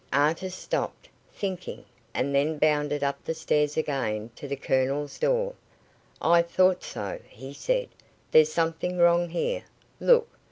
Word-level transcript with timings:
Artis 0.11 0.55
stopped, 0.55 1.09
thinking, 1.31 1.85
and 2.11 2.33
then 2.33 2.57
bounded 2.57 3.03
up 3.03 3.23
the 3.23 3.35
stairs 3.35 3.77
again 3.77 4.31
to 4.35 4.47
the 4.47 4.55
Colonel's 4.55 5.19
door. 5.19 5.53
"I 6.19 6.41
thought 6.41 6.81
so," 6.81 7.19
he 7.29 7.53
said. 7.53 7.87
"There's 8.31 8.51
something 8.51 8.97
wrong 8.97 9.29
here. 9.29 9.65
Look." 9.99 10.39